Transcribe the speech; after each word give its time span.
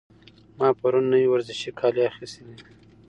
ما 0.59 0.69
پرون 0.79 1.03
د 1.05 1.09
نوي 1.13 1.27
ورزشي 1.29 1.69
کالي 1.79 2.01
اخیستي 2.11 2.41
دي. 2.47 2.57